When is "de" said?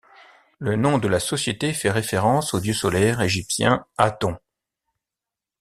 0.97-1.07